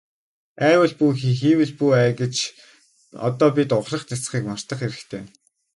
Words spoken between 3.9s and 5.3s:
няцахыг мартах хэрэгтэй.